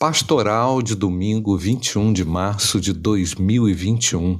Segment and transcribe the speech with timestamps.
[0.00, 4.38] Pastoral de domingo 21 de março de 2021.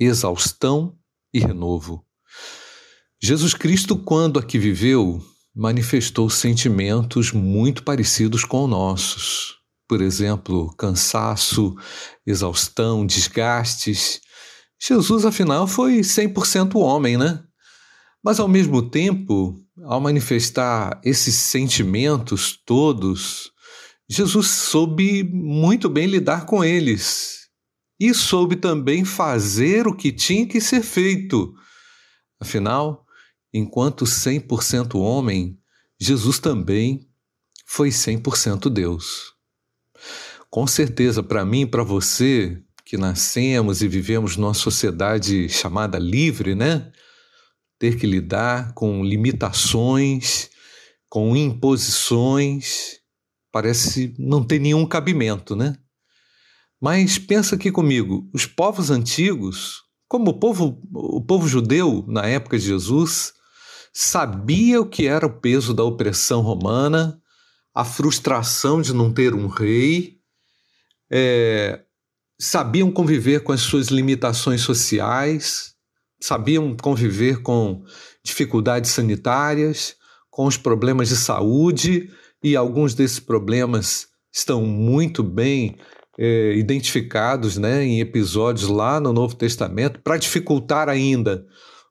[0.00, 0.98] Exaustão
[1.32, 2.04] e renovo.
[3.22, 5.22] Jesus Cristo, quando aqui viveu,
[5.54, 9.54] manifestou sentimentos muito parecidos com nossos.
[9.88, 11.76] Por exemplo, cansaço,
[12.26, 14.20] exaustão, desgastes.
[14.82, 17.44] Jesus, afinal, foi 100% homem, né?
[18.24, 19.54] Mas, ao mesmo tempo,
[19.84, 23.52] ao manifestar esses sentimentos todos,
[24.08, 27.48] Jesus soube muito bem lidar com eles
[27.98, 31.54] e soube também fazer o que tinha que ser feito.
[32.38, 33.04] Afinal,
[33.52, 35.58] enquanto 100% homem,
[35.98, 37.08] Jesus também
[37.64, 39.34] foi 100% Deus.
[40.48, 46.54] Com certeza, para mim e para você, que nascemos e vivemos numa sociedade chamada livre,
[46.54, 46.92] né?
[47.78, 50.48] Ter que lidar com limitações,
[51.08, 53.00] com imposições,
[53.56, 55.74] parece não ter nenhum cabimento, né?
[56.78, 62.58] Mas pensa aqui comigo, os povos antigos, como o povo, o povo judeu na época
[62.58, 63.32] de Jesus,
[63.94, 67.18] sabia o que era o peso da opressão romana,
[67.74, 70.18] a frustração de não ter um rei,
[71.10, 71.80] é,
[72.38, 75.72] sabiam conviver com as suas limitações sociais,
[76.20, 77.82] sabiam conviver com
[78.22, 79.96] dificuldades sanitárias,
[80.30, 82.10] com os problemas de saúde
[82.42, 85.76] e alguns desses problemas estão muito bem
[86.18, 91.44] é, identificados né, em episódios lá no Novo Testamento, para dificultar ainda,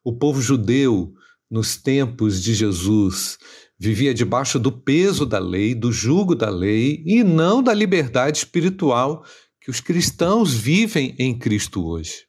[0.04, 1.12] o povo judeu,
[1.50, 3.38] nos tempos de Jesus,
[3.80, 9.24] vivia debaixo do peso da lei, do jugo da lei e não da liberdade espiritual
[9.62, 12.26] que os cristãos vivem em Cristo hoje.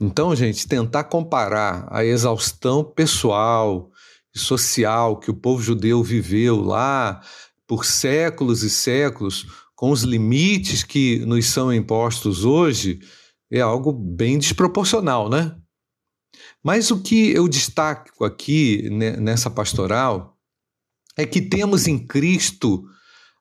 [0.00, 3.90] Então, gente, tentar comparar a exaustão pessoal,
[4.38, 7.20] social que o povo judeu viveu lá
[7.66, 13.00] por séculos e séculos, com os limites que nos são impostos hoje,
[13.50, 15.54] é algo bem desproporcional, né?
[16.62, 20.36] Mas o que eu destaco aqui nessa pastoral
[21.16, 22.84] é que temos em Cristo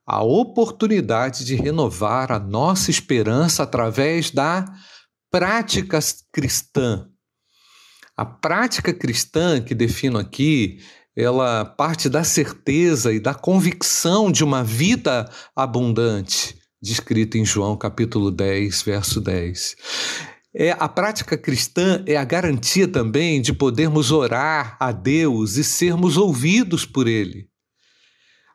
[0.06, 4.66] a oportunidade de renovar a nossa esperança através da
[5.30, 6.00] prática
[6.32, 7.10] cristã.
[8.18, 10.80] A prática cristã que defino aqui,
[11.16, 18.32] ela parte da certeza e da convicção de uma vida abundante, descrita em João capítulo
[18.32, 19.76] 10, verso 10.
[20.56, 26.18] É, a prática cristã é a garantia também de podermos orar a Deus e sermos
[26.18, 27.48] ouvidos por Ele.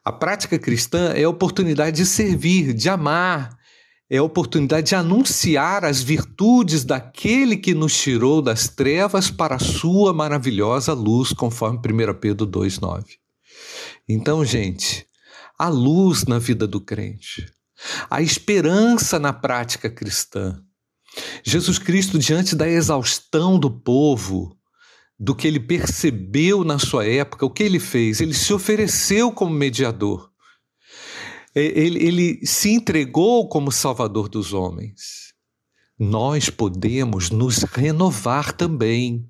[0.05, 3.57] A prática cristã é a oportunidade de servir, de amar,
[4.13, 9.59] é a oportunidade de anunciar as virtudes daquele que nos tirou das trevas para a
[9.59, 13.07] sua maravilhosa luz, conforme 1 Pedro 2,9.
[14.07, 15.07] Então, gente,
[15.59, 17.51] a luz na vida do crente,
[18.11, 20.63] a esperança na prática cristã.
[21.43, 24.55] Jesus Cristo, diante da exaustão do povo,
[25.19, 28.21] do que ele percebeu na sua época, o que ele fez?
[28.21, 30.32] Ele se ofereceu como mediador.
[31.55, 35.33] É, ele, ele se entregou como salvador dos homens.
[35.99, 39.29] Nós podemos nos renovar também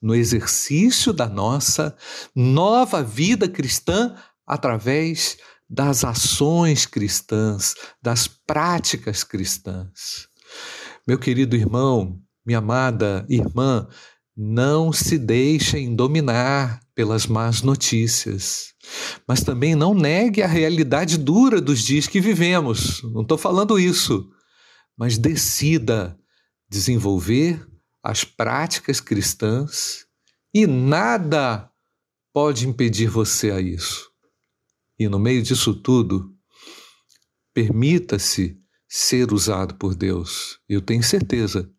[0.00, 1.96] no exercício da nossa
[2.34, 4.14] nova vida cristã
[4.46, 5.36] através
[5.68, 10.28] das ações cristãs, das práticas cristãs.
[11.06, 13.88] Meu querido irmão, minha amada irmã,
[14.36, 18.72] não se deixem dominar pelas más notícias,
[19.28, 23.02] mas também não negue a realidade dura dos dias que vivemos.
[23.12, 24.26] Não estou falando isso,
[24.96, 26.18] mas decida
[26.66, 27.64] desenvolver
[28.02, 30.06] as práticas cristãs
[30.54, 31.70] e nada
[32.32, 34.10] pode impedir você a isso.
[34.98, 36.34] E no meio disso tudo,
[37.52, 38.58] permita-se
[38.88, 40.58] ser usado por Deus.
[40.66, 41.70] Eu tenho certeza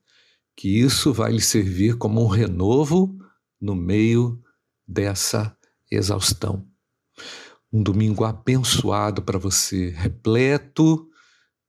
[0.56, 3.18] que isso vai lhe servir como um renovo
[3.60, 4.40] no meio
[4.88, 5.56] dessa
[5.92, 6.66] exaustão.
[7.72, 11.08] Um domingo abençoado para você, repleto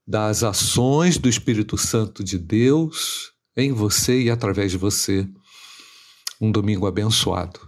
[0.06, 5.28] das ações do Espírito Santo de Deus em você e através de você.
[6.40, 7.67] Um domingo abençoado.